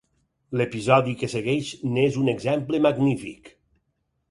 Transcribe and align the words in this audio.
L'episodi 0.61 1.13
que 1.19 1.29
segueix 1.33 1.69
n'és 1.97 2.19
un 2.23 2.33
exemple 2.35 2.83
magnífic. 2.89 3.55